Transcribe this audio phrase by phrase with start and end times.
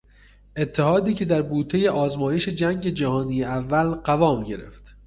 [0.55, 4.95] اتحادی که در بوتهی آزمایش جنگ جهانی اول قوام گرفت